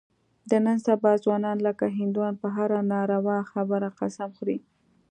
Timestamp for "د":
0.49-0.51